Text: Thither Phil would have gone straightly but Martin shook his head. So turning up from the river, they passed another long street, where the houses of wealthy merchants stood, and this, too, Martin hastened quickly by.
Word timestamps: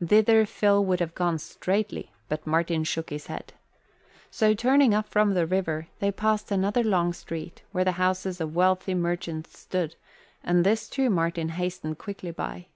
Thither 0.00 0.46
Phil 0.46 0.84
would 0.84 1.00
have 1.00 1.16
gone 1.16 1.40
straightly 1.40 2.12
but 2.28 2.46
Martin 2.46 2.84
shook 2.84 3.10
his 3.10 3.26
head. 3.26 3.52
So 4.30 4.54
turning 4.54 4.94
up 4.94 5.08
from 5.08 5.34
the 5.34 5.44
river, 5.44 5.88
they 5.98 6.12
passed 6.12 6.52
another 6.52 6.84
long 6.84 7.12
street, 7.12 7.64
where 7.72 7.82
the 7.82 7.90
houses 7.98 8.40
of 8.40 8.54
wealthy 8.54 8.94
merchants 8.94 9.58
stood, 9.58 9.96
and 10.44 10.62
this, 10.62 10.88
too, 10.88 11.10
Martin 11.10 11.48
hastened 11.48 11.98
quickly 11.98 12.30
by. 12.30 12.66